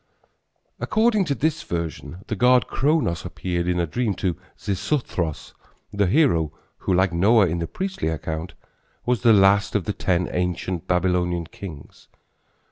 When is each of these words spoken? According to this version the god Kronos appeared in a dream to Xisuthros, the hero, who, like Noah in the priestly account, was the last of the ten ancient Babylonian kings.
According 0.79 1.25
to 1.25 1.35
this 1.35 1.61
version 1.61 2.23
the 2.25 2.35
god 2.35 2.65
Kronos 2.65 3.23
appeared 3.23 3.67
in 3.67 3.79
a 3.79 3.85
dream 3.85 4.15
to 4.15 4.35
Xisuthros, 4.57 5.53
the 5.93 6.07
hero, 6.07 6.51
who, 6.79 6.91
like 6.95 7.13
Noah 7.13 7.45
in 7.45 7.59
the 7.59 7.67
priestly 7.67 8.07
account, 8.07 8.55
was 9.05 9.21
the 9.21 9.31
last 9.31 9.75
of 9.75 9.83
the 9.85 9.93
ten 9.93 10.27
ancient 10.31 10.87
Babylonian 10.87 11.45
kings. 11.45 12.07